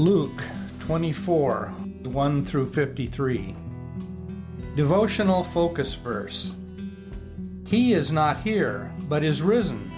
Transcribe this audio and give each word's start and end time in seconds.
Luke 0.00 0.42
24 0.78 1.66
1 2.04 2.44
through 2.46 2.66
53. 2.66 3.54
Devotional 4.74 5.44
focus 5.44 5.92
verse 5.92 6.54
He 7.66 7.92
is 7.92 8.10
not 8.10 8.40
here, 8.40 8.90
but 9.10 9.22
is 9.22 9.42
risen. 9.42 9.92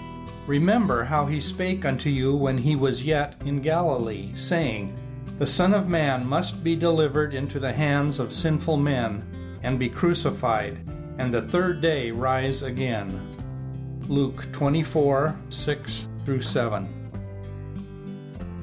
Remember 0.45 1.05
how 1.05 1.25
he 1.25 1.39
spake 1.39 1.85
unto 1.85 2.09
you 2.09 2.35
when 2.35 2.57
he 2.57 2.75
was 2.75 3.05
yet 3.05 3.41
in 3.45 3.61
Galilee, 3.61 4.33
saying, 4.35 4.93
The 5.39 5.47
Son 5.47 5.73
of 5.73 5.87
Man 5.87 6.27
must 6.27 6.65
be 6.65 6.75
delivered 6.75 7.33
into 7.33 7.57
the 7.57 7.71
hands 7.71 8.19
of 8.19 8.33
sinful 8.33 8.75
men, 8.75 9.23
and 9.63 9.79
be 9.79 9.87
crucified, 9.87 10.79
and 11.17 11.33
the 11.33 11.41
third 11.41 11.79
day 11.79 12.11
rise 12.11 12.61
again. 12.63 13.07
Luke 14.09 14.51
24 14.51 15.33
6 15.47 16.07
through 16.25 16.41
7. 16.41 17.02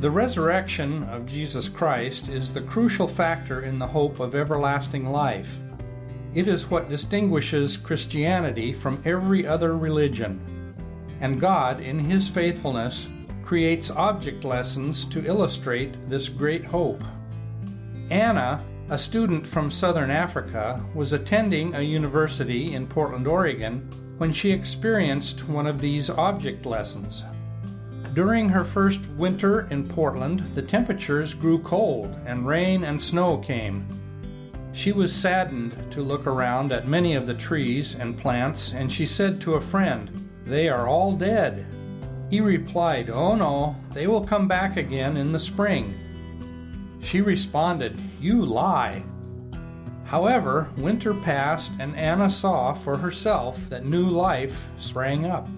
The 0.00 0.10
resurrection 0.10 1.02
of 1.10 1.26
Jesus 1.26 1.68
Christ 1.68 2.30
is 2.30 2.54
the 2.54 2.62
crucial 2.62 3.06
factor 3.06 3.60
in 3.60 3.78
the 3.78 3.86
hope 3.86 4.18
of 4.18 4.34
everlasting 4.34 5.04
life. 5.04 5.52
It 6.34 6.48
is 6.48 6.70
what 6.70 6.88
distinguishes 6.88 7.76
Christianity 7.76 8.72
from 8.72 9.02
every 9.04 9.46
other 9.46 9.76
religion. 9.76 10.74
And 11.20 11.38
God, 11.38 11.80
in 11.80 11.98
His 11.98 12.28
faithfulness, 12.28 13.08
creates 13.44 13.90
object 13.90 14.42
lessons 14.42 15.04
to 15.04 15.26
illustrate 15.26 16.08
this 16.08 16.30
great 16.30 16.64
hope. 16.64 17.04
Anna, 18.10 18.64
a 18.88 18.98
student 18.98 19.46
from 19.46 19.70
southern 19.70 20.10
Africa, 20.10 20.82
was 20.94 21.12
attending 21.12 21.74
a 21.74 21.82
university 21.82 22.72
in 22.72 22.86
Portland, 22.86 23.28
Oregon, 23.28 23.80
when 24.16 24.32
she 24.32 24.50
experienced 24.50 25.46
one 25.46 25.66
of 25.66 25.78
these 25.78 26.08
object 26.08 26.64
lessons. 26.64 27.22
During 28.14 28.48
her 28.48 28.64
first 28.64 29.06
winter 29.10 29.68
in 29.70 29.86
Portland, 29.86 30.40
the 30.54 30.62
temperatures 30.62 31.32
grew 31.32 31.60
cold 31.60 32.18
and 32.26 32.46
rain 32.46 32.84
and 32.84 33.00
snow 33.00 33.38
came. 33.38 33.86
She 34.72 34.90
was 34.90 35.14
saddened 35.14 35.76
to 35.92 36.02
look 36.02 36.26
around 36.26 36.72
at 36.72 36.88
many 36.88 37.14
of 37.14 37.26
the 37.26 37.34
trees 37.34 37.94
and 37.94 38.18
plants, 38.18 38.72
and 38.72 38.92
she 38.92 39.06
said 39.06 39.40
to 39.42 39.54
a 39.54 39.60
friend, 39.60 40.28
They 40.44 40.68
are 40.68 40.88
all 40.88 41.12
dead. 41.12 41.66
He 42.30 42.40
replied, 42.40 43.10
Oh 43.10 43.36
no, 43.36 43.76
they 43.92 44.06
will 44.06 44.24
come 44.24 44.48
back 44.48 44.76
again 44.76 45.16
in 45.16 45.30
the 45.30 45.38
spring. 45.38 45.94
She 47.00 47.20
responded, 47.20 48.00
You 48.20 48.44
lie. 48.44 49.04
However, 50.04 50.68
winter 50.76 51.14
passed, 51.14 51.72
and 51.78 51.94
Anna 51.94 52.28
saw 52.28 52.74
for 52.74 52.96
herself 52.96 53.56
that 53.68 53.84
new 53.84 54.08
life 54.08 54.66
sprang 54.78 55.26
up. 55.26 55.48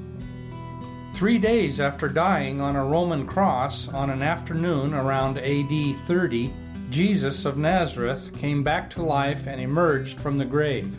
Three 1.23 1.39
days 1.39 1.78
after 1.78 2.09
dying 2.09 2.61
on 2.61 2.75
a 2.75 2.84
Roman 2.84 3.28
cross 3.28 3.87
on 3.87 4.11
an 4.11 4.25
afternoon 4.25 4.92
around 4.92 5.39
AD 5.39 5.97
30, 6.05 6.53
Jesus 6.91 7.45
of 7.45 7.56
Nazareth 7.56 8.37
came 8.37 8.64
back 8.64 8.91
to 8.91 9.03
life 9.03 9.47
and 9.47 9.61
emerged 9.61 10.20
from 10.20 10.37
the 10.37 10.45
grave. 10.45 10.92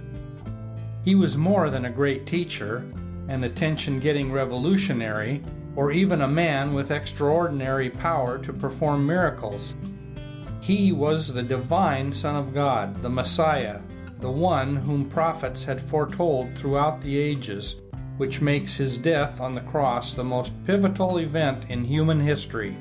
He 1.04 1.14
was 1.14 1.36
more 1.36 1.70
than 1.70 1.84
a 1.84 1.92
great 1.92 2.26
teacher, 2.26 2.86
an 3.28 3.44
attention 3.44 4.00
getting 4.00 4.32
revolutionary, 4.32 5.44
or 5.76 5.92
even 5.92 6.22
a 6.22 6.28
man 6.30 6.74
with 6.74 6.92
extraordinary 6.92 7.90
power 7.90 8.38
to 8.46 8.54
perform 8.54 9.06
miracles. 9.06 9.74
He 10.62 10.94
was 10.94 11.34
the 11.34 11.44
divine 11.44 12.14
Son 12.14 12.38
of 12.38 12.54
God, 12.54 12.96
the 13.02 13.10
Messiah, 13.10 13.82
the 14.22 14.32
one 14.32 14.78
whom 14.78 15.10
prophets 15.10 15.66
had 15.66 15.82
foretold 15.82 16.58
throughout 16.58 17.02
the 17.02 17.18
ages 17.18 17.82
which 18.18 18.42
makes 18.42 18.76
his 18.76 18.98
death 18.98 19.42
on 19.42 19.54
the 19.54 19.62
cross 19.62 20.14
the 20.14 20.24
most 20.24 20.54
pivotal 20.66 21.18
event 21.20 21.66
in 21.70 21.84
human 21.84 22.20
history. 22.20 22.76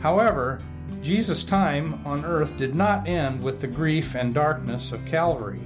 However, 0.00 0.60
Jesus' 1.02 1.44
time 1.44 2.00
on 2.04 2.24
earth 2.24 2.56
did 2.58 2.74
not 2.74 3.08
end 3.08 3.42
with 3.42 3.60
the 3.60 3.66
grief 3.66 4.14
and 4.14 4.34
darkness 4.34 4.92
of 4.92 5.04
Calvary. 5.06 5.62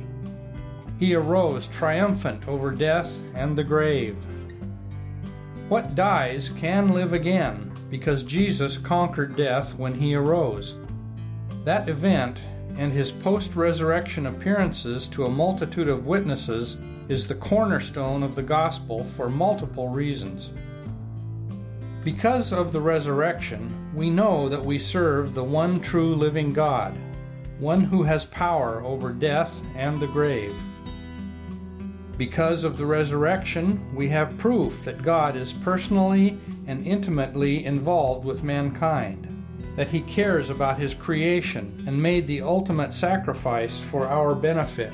He 0.99 1.15
arose 1.15 1.67
triumphant 1.69 2.47
over 2.47 2.71
death 2.71 3.19
and 3.35 3.57
the 3.57 3.65
grave. 3.65 4.17
What 5.69 5.95
dies 5.95 6.51
can 6.51 6.93
live 6.93 7.13
again 7.13 7.73
because 7.91 8.23
Jesus 8.23 8.77
conquered 8.77 9.37
death 9.37 9.75
when 9.75 9.95
he 9.95 10.15
arose. 10.15 10.77
That 11.65 11.89
event 11.89 12.41
and 12.79 12.93
his 12.93 13.13
post 13.13 13.55
resurrection 13.55 14.27
appearances 14.27 15.07
to 15.09 15.25
a 15.25 15.31
multitude 15.31 15.89
of 15.89 16.07
witnesses 16.07 16.79
is 17.09 17.27
the 17.27 17.35
cornerstone 17.35 18.23
of 18.23 18.35
the 18.35 18.43
gospel 18.43 19.05
for 19.17 19.29
multiple 19.29 19.89
reasons. 19.89 20.53
Because 22.03 22.53
of 22.53 22.73
the 22.73 22.81
resurrection, 22.81 23.91
we 23.95 24.11
know 24.11 24.49
that 24.49 24.65
we 24.65 24.79
serve 24.79 25.35
the 25.35 25.45
one 25.45 25.81
true 25.81 26.15
living 26.15 26.53
God, 26.53 26.95
one 27.59 27.81
who 27.81 28.03
has 28.03 28.27
power 28.27 28.83
over 28.85 29.13
death 29.13 29.59
and 29.77 30.01
the 30.01 30.07
grave. 30.09 30.55
Because 32.19 32.63
of 32.65 32.77
the 32.77 32.87
resurrection, 32.87 33.95
we 33.95 34.09
have 34.09 34.37
proof 34.39 34.85
that 34.85 35.03
God 35.03 35.37
is 35.37 35.53
personally 35.53 36.39
and 36.67 36.87
intimately 36.87 37.65
involved 37.65 38.25
with 38.25 38.45
mankind 38.45 39.34
that 39.77 39.89
He 39.89 40.01
cares 40.03 40.51
about 40.51 40.79
His 40.79 40.95
creation 40.95 41.85
and 41.87 42.01
made 42.01 42.27
the 42.27 42.43
ultimate 42.43 42.93
sacrifice 42.93 43.81
for 43.81 44.07
our 44.07 44.35
benefit. 44.35 44.93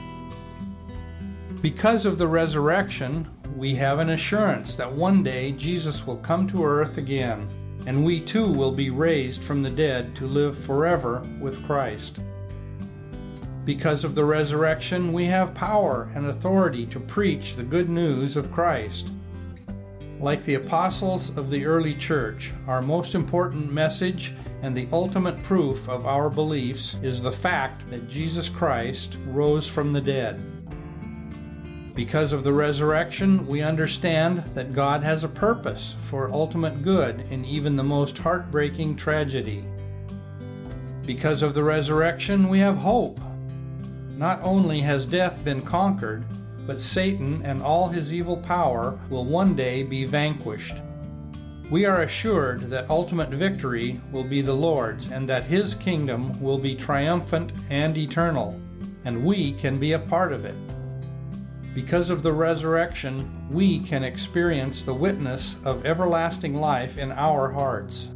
Because 1.61 2.07
of 2.07 2.17
the 2.17 2.29
resurrection, 2.29 3.29
we 3.57 3.75
have 3.75 3.99
an 3.99 4.11
assurance 4.11 4.77
that 4.77 4.91
one 4.91 5.23
day 5.23 5.53
Jesus 5.53 6.07
will 6.07 6.17
come 6.19 6.49
to 6.49 6.65
earth 6.65 6.97
again, 6.97 7.49
and 7.87 8.05
we 8.05 8.21
too 8.21 8.47
will 8.47 8.73
be 8.73 8.91
raised 8.91 9.43
from 9.43 9.63
the 9.63 9.71
dead 9.71 10.15
to 10.17 10.27
live 10.27 10.57
forever 10.57 11.23
with 11.41 11.65
Christ. 11.67 12.21
Because 13.67 14.05
of 14.05 14.15
the 14.15 14.25
resurrection, 14.25 15.13
we 15.13 15.27
have 15.27 15.55
power 15.55 16.11
and 16.15 16.27
authority 16.27 16.87
to 16.87 16.99
preach 16.99 17.55
the 17.55 17.63
good 17.63 17.91
news 17.91 18.37
of 18.37 18.51
Christ. 18.51 19.13
Like 20.19 20.45
the 20.45 20.55
apostles 20.55 21.37
of 21.37 21.51
the 21.51 21.67
early 21.67 21.95
church, 21.95 22.53
our 22.67 22.81
most 22.81 23.15
important 23.15 23.71
message 23.71 24.35
and 24.63 24.77
the 24.77 24.89
ultimate 24.93 25.43
proof 25.43 25.89
of 25.89 26.07
our 26.07 26.29
beliefs 26.29 26.97
is 27.03 27.23
the 27.23 27.33
fact 27.33 27.89
that 27.91 28.09
Jesus 28.09 28.49
Christ 28.49 29.17
rose 29.27 29.67
from 29.67 29.93
the 29.93 30.01
dead. 30.01 30.41
Because 31.95 32.33
of 32.33 32.45
the 32.45 32.53
resurrection, 32.53 33.47
we 33.47 33.63
understand 33.63 34.45
that 34.55 34.73
God 34.73 35.03
has 35.03 35.25
a 35.25 35.29
purpose 35.29 35.97
for 36.03 36.31
ultimate 36.31 36.83
good 36.83 37.21
in 37.31 37.45
even 37.45 37.77
the 37.77 37.83
most 37.83 38.17
heartbreaking 38.17 38.97
tragedy. 38.97 39.65
Because 41.05 41.43
of 41.43 41.55
the 41.55 41.65
resurrection, 41.65 42.49
we 42.49 42.61
have 42.61 42.77
hope. 42.77 43.21
Not 44.17 44.41
only 44.43 44.81
has 44.81 45.07
death 45.07 45.43
been 45.45 45.63
conquered, 45.63 46.25
but 46.67 46.81
Satan 46.81 47.43
and 47.45 47.63
all 47.63 47.89
his 47.89 48.15
evil 48.15 48.37
power 48.37 48.99
will 49.09 49.25
one 49.25 49.57
day 49.57 49.83
be 49.83 50.05
vanquished. 50.05 50.77
We 51.71 51.85
are 51.85 52.03
assured 52.03 52.63
that 52.71 52.91
ultimate 52.91 53.29
victory 53.29 54.01
will 54.11 54.25
be 54.25 54.43
the 54.43 54.53
Lord's 54.53 55.13
and 55.13 55.29
that 55.29 55.45
His 55.45 55.77
kingdom 55.77 56.43
will 56.43 56.59
be 56.59 56.75
triumphant 56.75 57.53
and 57.71 57.97
eternal, 57.97 58.61
and 59.05 59.25
we 59.25 59.53
can 59.53 59.79
be 59.79 59.93
a 59.93 59.99
part 60.01 60.33
of 60.33 60.45
it. 60.45 60.57
Because 61.73 62.11
of 62.11 62.25
the 62.25 62.33
resurrection, 62.33 63.49
we 63.49 63.79
can 63.79 64.03
experience 64.03 64.83
the 64.83 64.93
witness 64.93 65.55
of 65.65 65.87
everlasting 65.87 66.57
life 66.57 66.99
in 66.99 67.13
our 67.13 67.49
hearts. 67.49 68.09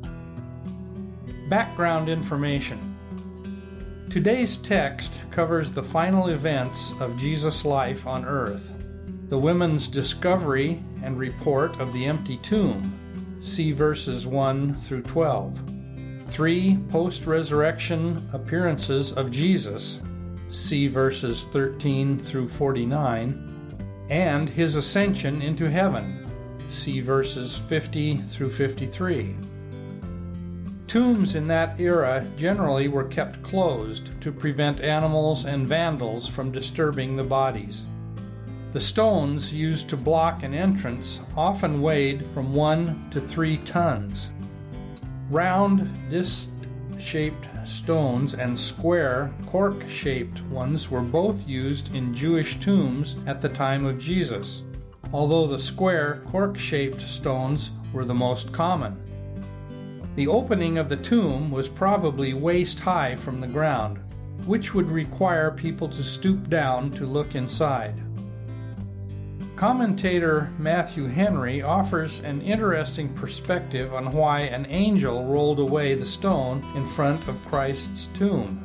Background 1.49 2.09
information 2.09 2.91
Today's 4.11 4.57
text 4.57 5.23
covers 5.31 5.71
the 5.71 5.83
final 5.83 6.31
events 6.31 6.93
of 6.99 7.17
Jesus' 7.19 7.65
life 7.65 8.05
on 8.05 8.25
earth 8.25 8.75
the 9.29 9.39
women's 9.39 9.87
discovery 9.87 10.83
and 11.05 11.17
report 11.17 11.79
of 11.81 11.93
the 11.93 12.05
empty 12.05 12.37
tomb 12.39 13.01
see 13.45 13.73
verses 13.73 14.27
1 14.27 14.73
through 14.73 15.03
12. 15.03 15.61
Three 16.29 16.79
post 16.89 17.27
resurrection 17.27 18.27
appearances 18.33 19.13
of 19.13 19.31
Jesus, 19.31 20.01
see 20.49 20.89
verses 20.89 21.45
13 21.53 22.19
through 22.19 22.49
49. 22.49 23.51
And 24.09 24.49
his 24.49 24.77
ascension 24.77 25.43
into 25.43 25.71
heaven, 25.71 26.27
see 26.71 27.01
verses 27.01 27.57
50 27.57 28.17
through 28.17 28.51
53. 28.51 29.37
Tombs 30.87 31.35
in 31.35 31.47
that 31.49 31.79
era 31.79 32.27
generally 32.37 32.89
were 32.89 33.05
kept 33.05 33.43
closed 33.43 34.21
to 34.23 34.33
prevent 34.33 34.81
animals 34.81 35.45
and 35.45 35.69
vandals 35.69 36.29
from 36.29 36.51
disturbing 36.51 37.17
the 37.17 37.23
bodies. 37.23 37.85
The 38.75 38.81
stones 38.81 39.55
used 39.55 39.89
to 39.91 39.97
block 39.97 40.43
an 40.43 40.53
entrance 40.53 41.21
often 41.37 41.81
weighed 41.81 42.27
from 42.35 42.53
one 42.53 43.09
to 43.13 43.21
three 43.21 43.59
tons. 43.59 44.31
Round, 45.31 45.89
disc 46.11 46.51
shaped 46.99 47.47
stones 47.65 48.35
and 48.35 48.59
square, 48.59 49.31
cork 49.47 49.89
shaped 49.89 50.43
ones 50.47 50.91
were 50.91 51.03
both 51.03 51.47
used 51.47 51.95
in 51.95 52.17
Jewish 52.17 52.59
tombs 52.59 53.15
at 53.29 53.41
the 53.41 53.49
time 53.49 53.87
of 53.87 54.01
Jesus, 54.01 54.65
although 55.13 55.47
the 55.47 55.61
square, 55.61 56.21
cork 56.27 56.59
shaped 56.59 57.01
stones 57.01 57.71
were 57.93 58.05
the 58.05 58.13
most 58.13 58.53
common. 58.53 59.01
The 60.17 60.27
opening 60.27 60.79
of 60.79 60.89
the 60.89 60.97
tomb 60.97 61.53
was 61.53 61.69
probably 61.69 62.35
waist 62.35 62.81
high 62.81 63.15
from 63.15 63.41
the 63.41 63.47
ground, 63.47 64.01
which 64.47 64.75
would 64.75 64.91
require 64.91 65.53
people 65.53 65.89
to 65.91 66.03
stoop 66.03 66.49
down 66.51 66.91
to 66.91 67.07
look 67.07 67.37
inside. 67.37 68.04
Commentator 69.57 70.51
Matthew 70.59 71.07
Henry 71.07 71.63
offers 71.63 72.19
an 72.21 72.43
interesting 72.43 73.15
perspective 73.15 73.95
on 73.95 74.11
why 74.11 74.41
an 74.41 74.67
angel 74.69 75.25
rolled 75.27 75.61
away 75.61 75.95
the 75.95 76.05
stone 76.05 76.61
in 76.75 76.85
front 76.89 77.27
of 77.29 77.45
Christ's 77.47 78.09
tomb. 78.09 78.65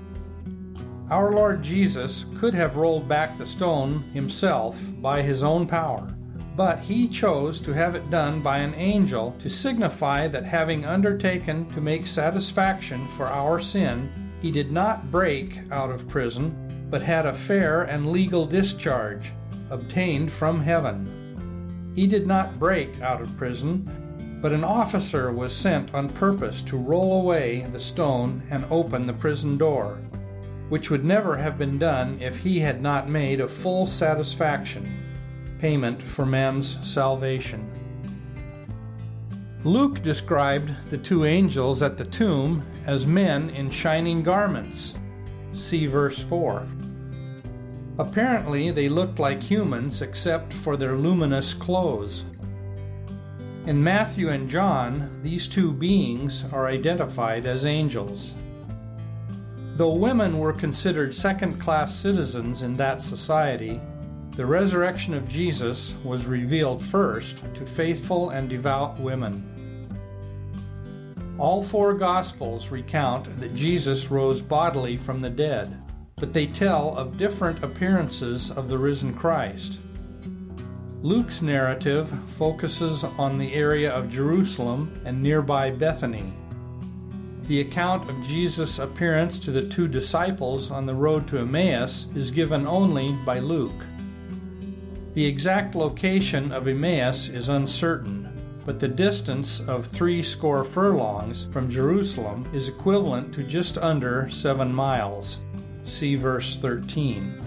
Our 1.11 1.31
Lord 1.31 1.61
Jesus 1.61 2.25
could 2.37 2.55
have 2.55 2.75
rolled 2.75 3.07
back 3.07 3.37
the 3.37 3.45
stone 3.45 4.01
himself 4.13 4.79
by 4.99 5.21
his 5.21 5.43
own 5.43 5.67
power, 5.67 6.07
but 6.55 6.79
he 6.79 7.07
chose 7.07 7.61
to 7.61 7.73
have 7.73 7.93
it 7.93 8.09
done 8.09 8.41
by 8.41 8.57
an 8.57 8.73
angel 8.73 9.35
to 9.41 9.49
signify 9.49 10.27
that 10.27 10.43
having 10.43 10.85
undertaken 10.85 11.69
to 11.69 11.81
make 11.81 12.07
satisfaction 12.07 13.07
for 13.09 13.27
our 13.27 13.59
sin, 13.59 14.11
he 14.41 14.49
did 14.49 14.71
not 14.71 15.11
break 15.11 15.59
out 15.71 15.91
of 15.91 16.07
prison, 16.07 16.87
but 16.89 17.03
had 17.03 17.27
a 17.27 17.33
fair 17.33 17.83
and 17.83 18.11
legal 18.11 18.43
discharge 18.47 19.33
obtained 19.69 20.31
from 20.31 20.61
heaven. 20.61 21.91
He 21.95 22.07
did 22.07 22.27
not 22.27 22.59
break 22.59 23.01
out 23.01 23.21
of 23.21 23.35
prison, 23.37 24.39
but 24.41 24.53
an 24.53 24.63
officer 24.63 25.31
was 25.31 25.55
sent 25.55 25.93
on 25.93 26.09
purpose 26.09 26.61
to 26.63 26.77
roll 26.77 27.21
away 27.21 27.65
the 27.71 27.79
stone 27.79 28.41
and 28.49 28.65
open 28.71 29.05
the 29.05 29.13
prison 29.13 29.57
door, 29.57 29.99
which 30.69 30.89
would 30.89 31.03
never 31.03 31.35
have 31.35 31.57
been 31.57 31.77
done 31.77 32.21
if 32.21 32.37
he 32.37 32.59
had 32.59 32.81
not 32.81 33.09
made 33.09 33.41
a 33.41 33.47
full 33.47 33.85
satisfaction 33.85 35.05
payment 35.59 36.01
for 36.01 36.25
man's 36.25 36.77
salvation. 36.87 37.69
Luke 39.65 40.01
described 40.01 40.73
the 40.89 40.97
two 40.97 41.25
angels 41.25 41.81
at 41.81 41.97
the 41.97 42.05
tomb 42.05 42.65
as 42.85 43.05
men 43.05 43.49
in 43.49 43.69
shining 43.69 44.23
garments. 44.23 44.93
See 45.51 45.85
verse 45.85 46.17
4. 46.17 46.65
Apparently, 47.99 48.71
they 48.71 48.87
looked 48.87 49.19
like 49.19 49.43
humans 49.43 50.01
except 50.01 50.53
for 50.53 50.77
their 50.77 50.95
luminous 50.95 51.53
clothes. 51.53 52.23
In 53.65 53.83
Matthew 53.83 54.29
and 54.29 54.49
John, 54.49 55.19
these 55.21 55.47
two 55.47 55.73
beings 55.73 56.45
are 56.53 56.67
identified 56.67 57.45
as 57.45 57.65
angels. 57.65 58.33
Though 59.75 59.95
women 59.95 60.39
were 60.39 60.53
considered 60.53 61.13
second 61.13 61.59
class 61.59 61.93
citizens 61.93 62.61
in 62.61 62.73
that 62.75 63.01
society, 63.01 63.81
the 64.31 64.45
resurrection 64.45 65.13
of 65.13 65.27
Jesus 65.27 65.93
was 66.05 66.25
revealed 66.25 66.81
first 66.81 67.43
to 67.53 67.65
faithful 67.65 68.29
and 68.29 68.47
devout 68.47 68.97
women. 68.97 69.43
All 71.37 71.61
four 71.61 71.93
Gospels 71.93 72.69
recount 72.69 73.37
that 73.41 73.55
Jesus 73.55 74.09
rose 74.09 74.39
bodily 74.39 74.95
from 74.95 75.19
the 75.19 75.29
dead 75.29 75.77
but 76.19 76.33
they 76.33 76.47
tell 76.47 76.97
of 76.97 77.17
different 77.17 77.63
appearances 77.63 78.51
of 78.51 78.67
the 78.67 78.77
risen 78.77 79.13
Christ. 79.13 79.79
Luke's 81.01 81.41
narrative 81.41 82.13
focuses 82.37 83.05
on 83.05 83.37
the 83.37 83.53
area 83.53 83.89
of 83.89 84.11
Jerusalem 84.11 84.91
and 85.05 85.23
nearby 85.23 85.71
Bethany. 85.71 86.33
The 87.43 87.61
account 87.61 88.09
of 88.09 88.21
Jesus' 88.21 88.79
appearance 88.79 89.39
to 89.39 89.51
the 89.51 89.67
two 89.69 89.87
disciples 89.87 90.69
on 90.69 90.85
the 90.85 90.93
road 90.93 91.27
to 91.29 91.39
Emmaus 91.39 92.07
is 92.15 92.31
given 92.31 92.67
only 92.67 93.13
by 93.25 93.39
Luke. 93.39 93.85
The 95.13 95.25
exact 95.25 95.73
location 95.73 96.51
of 96.51 96.67
Emmaus 96.67 97.29
is 97.29 97.49
uncertain, 97.49 98.29
but 98.65 98.79
the 98.79 98.87
distance 98.87 99.61
of 99.61 99.87
three 99.87 100.21
score 100.21 100.63
furlongs 100.63 101.45
from 101.45 101.71
Jerusalem 101.71 102.45
is 102.53 102.67
equivalent 102.67 103.33
to 103.33 103.43
just 103.43 103.77
under 103.77 104.29
seven 104.29 104.71
miles. 104.71 105.39
See 105.89 106.13
verse 106.13 106.55
13. 106.57 107.41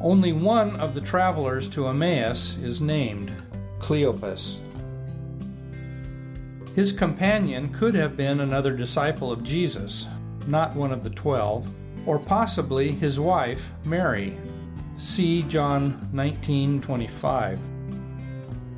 Only 0.00 0.32
one 0.32 0.74
of 0.80 0.94
the 0.94 1.00
travelers 1.00 1.68
to 1.68 1.86
Emmaus 1.86 2.56
is 2.56 2.80
named 2.80 3.32
Cleopas. 3.78 4.58
His 6.74 6.90
companion 6.90 7.72
could 7.72 7.94
have 7.94 8.16
been 8.16 8.40
another 8.40 8.72
disciple 8.72 9.30
of 9.30 9.44
Jesus, 9.44 10.08
not 10.48 10.74
one 10.74 10.92
of 10.92 11.04
the 11.04 11.10
twelve, 11.10 11.72
or 12.04 12.18
possibly 12.18 12.90
his 12.90 13.20
wife, 13.20 13.70
Mary. 13.84 14.36
See 14.96 15.42
John 15.44 16.10
19:25. 16.12 17.60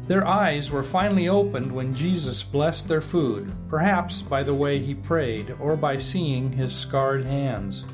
Their 0.07 0.27
eyes 0.27 0.71
were 0.71 0.83
finally 0.83 1.29
opened 1.29 1.73
when 1.73 1.95
Jesus 1.95 2.43
blessed 2.43 2.87
their 2.87 3.01
food, 3.01 3.51
perhaps 3.69 4.21
by 4.21 4.43
the 4.43 4.55
way 4.55 4.79
he 4.79 4.95
prayed 4.95 5.55
or 5.59 5.75
by 5.75 5.97
seeing 5.97 6.53
his 6.53 6.75
scarred 6.75 7.25
hands. 7.25 7.87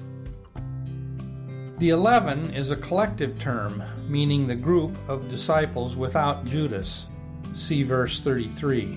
The 1.79 1.91
eleven 1.91 2.55
is 2.55 2.71
a 2.71 2.77
collective 2.77 3.39
term, 3.39 3.83
meaning 4.09 4.47
the 4.47 4.55
group 4.55 4.97
of 5.11 5.31
disciples 5.31 5.95
without 5.95 6.47
Judas. 6.47 7.05
See 7.53 7.83
verse 7.83 8.19
33. 8.21 8.97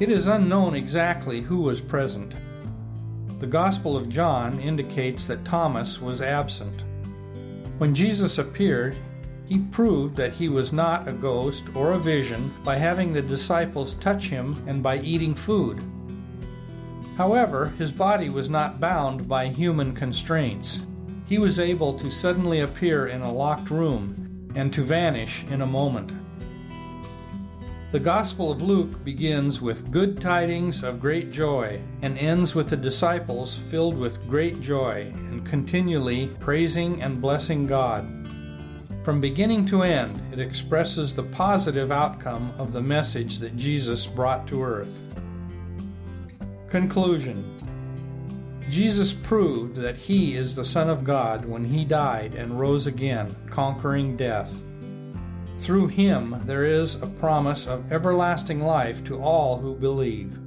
It 0.00 0.08
is 0.08 0.28
unknown 0.28 0.74
exactly 0.74 1.42
who 1.42 1.60
was 1.60 1.78
present. 1.78 2.34
The 3.38 3.46
Gospel 3.46 3.98
of 3.98 4.08
John 4.08 4.58
indicates 4.60 5.26
that 5.26 5.44
Thomas 5.44 6.00
was 6.00 6.22
absent. 6.22 6.84
When 7.76 7.94
Jesus 7.94 8.38
appeared, 8.38 8.96
he 9.44 9.58
proved 9.58 10.16
that 10.16 10.32
he 10.32 10.48
was 10.48 10.72
not 10.72 11.06
a 11.06 11.12
ghost 11.12 11.64
or 11.74 11.92
a 11.92 11.98
vision 11.98 12.50
by 12.64 12.76
having 12.78 13.12
the 13.12 13.20
disciples 13.20 13.92
touch 13.96 14.28
him 14.28 14.56
and 14.66 14.82
by 14.82 15.00
eating 15.00 15.34
food. 15.34 15.82
However, 17.18 17.74
his 17.78 17.92
body 17.92 18.30
was 18.30 18.48
not 18.48 18.80
bound 18.80 19.28
by 19.28 19.48
human 19.48 19.94
constraints 19.94 20.80
he 21.26 21.38
was 21.38 21.58
able 21.58 21.98
to 21.98 22.10
suddenly 22.10 22.60
appear 22.60 23.08
in 23.08 23.22
a 23.22 23.32
locked 23.32 23.70
room 23.70 24.50
and 24.54 24.72
to 24.72 24.84
vanish 24.84 25.44
in 25.50 25.62
a 25.62 25.66
moment. 25.66 26.12
The 27.92 28.00
Gospel 28.00 28.50
of 28.50 28.62
Luke 28.62 29.04
begins 29.04 29.62
with 29.62 29.90
good 29.90 30.20
tidings 30.20 30.82
of 30.82 31.00
great 31.00 31.30
joy 31.30 31.80
and 32.02 32.18
ends 32.18 32.54
with 32.54 32.68
the 32.68 32.76
disciples 32.76 33.54
filled 33.54 33.96
with 33.96 34.28
great 34.28 34.60
joy 34.60 35.12
and 35.14 35.46
continually 35.46 36.28
praising 36.40 37.02
and 37.02 37.20
blessing 37.20 37.66
God. 37.66 38.04
From 39.04 39.20
beginning 39.20 39.66
to 39.66 39.82
end, 39.82 40.20
it 40.32 40.40
expresses 40.40 41.14
the 41.14 41.22
positive 41.22 41.92
outcome 41.92 42.52
of 42.58 42.72
the 42.72 42.82
message 42.82 43.38
that 43.38 43.56
Jesus 43.56 44.04
brought 44.04 44.48
to 44.48 44.64
earth. 44.64 45.00
Conclusion 46.68 47.44
Jesus 48.70 49.12
proved 49.12 49.76
that 49.76 49.96
he 49.96 50.36
is 50.36 50.54
the 50.54 50.64
Son 50.64 50.90
of 50.90 51.04
God 51.04 51.44
when 51.44 51.64
he 51.64 51.84
died 51.84 52.34
and 52.34 52.58
rose 52.58 52.86
again, 52.86 53.34
conquering 53.48 54.16
death. 54.16 54.60
Through 55.58 55.88
him 55.88 56.40
there 56.44 56.64
is 56.64 56.96
a 56.96 57.06
promise 57.06 57.66
of 57.66 57.90
everlasting 57.92 58.60
life 58.60 59.04
to 59.04 59.20
all 59.20 59.58
who 59.58 59.74
believe. 59.74 60.38